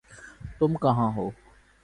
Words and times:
تم 0.59 0.71
کہاں 0.77 1.09
ہو؟ 1.15 1.29